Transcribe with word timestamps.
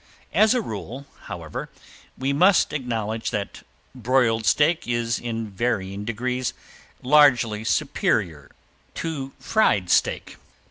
As 0.33 0.55
a 0.55 0.61
rule, 0.63 1.05
however, 1.25 1.69
we 2.17 2.33
must 2.33 2.73
acknowledge 2.73 3.29
that 3.29 3.61
broiled 3.93 4.47
steak 4.47 4.87
is 4.87 5.19
in 5.19 5.51
varying 5.51 6.05
degrees 6.05 6.55
largely 7.03 7.63
superior 7.63 8.49
to 8.95 9.33
fried 9.37 9.91
steak. 9.91 10.37